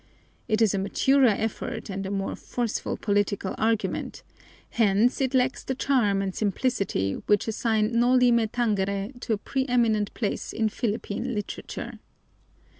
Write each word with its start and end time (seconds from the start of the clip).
It 0.47 0.63
is 0.63 0.73
a 0.73 0.79
maturer 0.79 1.27
effort 1.27 1.87
and 1.87 2.03
a 2.07 2.09
more 2.09 2.35
forceful 2.35 2.97
political 2.97 3.53
argument, 3.59 4.23
hence 4.71 5.21
it 5.21 5.35
lacks 5.35 5.63
the 5.63 5.75
charm 5.75 6.23
and 6.23 6.33
simplicity 6.33 7.21
which 7.27 7.47
assign 7.47 7.91
Noli 7.99 8.31
Me 8.31 8.47
Tangere 8.47 9.11
to 9.19 9.33
a 9.33 9.37
preeminent 9.37 10.11
place 10.15 10.53
in 10.53 10.69
Philippine 10.69 11.35
literature. 11.35 11.99